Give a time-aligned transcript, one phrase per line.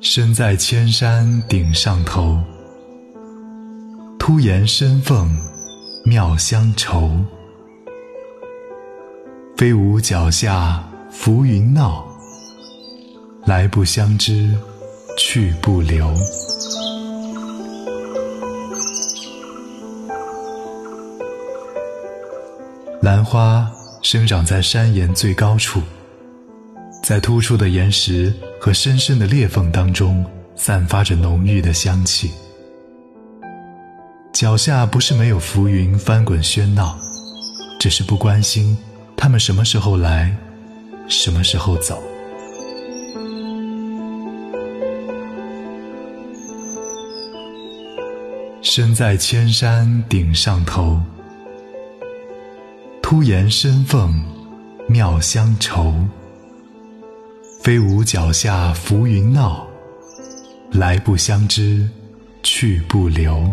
[0.00, 2.38] 身在千山顶上头，
[4.18, 5.30] 突岩身凤
[6.02, 7.10] 妙相愁。
[9.54, 12.06] 飞舞脚下浮云闹，
[13.44, 14.50] 来不相知
[15.18, 16.10] 去不留。
[23.02, 23.70] 兰花
[24.00, 25.82] 生长在山岩最高处。
[27.02, 30.24] 在突出的岩石和深深的裂缝当中，
[30.54, 32.30] 散发着浓郁的香气。
[34.32, 36.96] 脚下不是没有浮云翻滚喧闹，
[37.78, 38.78] 只是不关心
[39.16, 40.34] 他们什么时候来，
[41.08, 42.00] 什么时候走。
[48.62, 51.02] 身在千山顶上头，
[53.02, 54.24] 突岩身凤
[54.88, 55.92] 妙相愁。
[57.62, 59.64] 飞舞脚下浮云闹
[60.72, 61.88] 来不相知
[62.42, 63.48] 去不留。